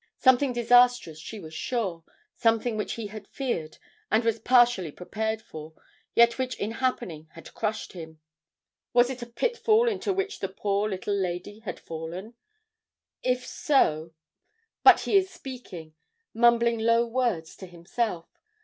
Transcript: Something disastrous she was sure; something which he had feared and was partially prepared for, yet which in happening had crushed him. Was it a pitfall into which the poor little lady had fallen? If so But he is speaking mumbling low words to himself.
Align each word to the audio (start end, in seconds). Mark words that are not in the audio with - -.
Something 0.17 0.51
disastrous 0.51 1.19
she 1.19 1.39
was 1.39 1.53
sure; 1.53 2.03
something 2.35 2.75
which 2.75 2.93
he 2.93 3.05
had 3.05 3.27
feared 3.27 3.77
and 4.09 4.23
was 4.23 4.39
partially 4.39 4.91
prepared 4.91 5.43
for, 5.43 5.73
yet 6.15 6.39
which 6.39 6.55
in 6.55 6.71
happening 6.71 7.27
had 7.33 7.53
crushed 7.53 7.93
him. 7.93 8.19
Was 8.93 9.11
it 9.11 9.21
a 9.21 9.27
pitfall 9.27 9.87
into 9.87 10.11
which 10.11 10.39
the 10.39 10.49
poor 10.49 10.89
little 10.89 11.13
lady 11.13 11.59
had 11.59 11.79
fallen? 11.79 12.33
If 13.21 13.45
so 13.45 14.15
But 14.83 15.01
he 15.01 15.15
is 15.15 15.29
speaking 15.29 15.93
mumbling 16.33 16.79
low 16.79 17.05
words 17.05 17.55
to 17.57 17.67
himself. 17.67 18.25